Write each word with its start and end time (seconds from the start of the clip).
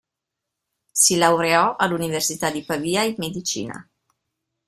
Si 0.93 1.15
laureò 1.15 1.75
all'Università 1.75 2.49
di 2.49 2.63
Pavia 2.65 3.03
in 3.03 3.13
medicina. 3.19 3.87